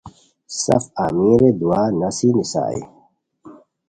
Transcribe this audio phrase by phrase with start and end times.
[0.61, 2.81] سف آمین رے دُعا نیݰی نیسائے